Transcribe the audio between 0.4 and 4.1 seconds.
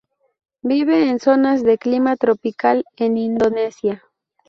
Vive en zonas de clima tropical, en Indonesia.